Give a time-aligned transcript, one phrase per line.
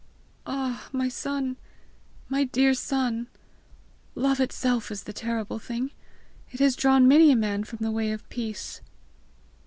[0.47, 1.57] "Ah, my son,
[2.27, 3.27] my dear son!
[4.15, 5.91] love itself is the terrible thing!
[6.51, 8.81] It has drawn many a man from the way of peace!"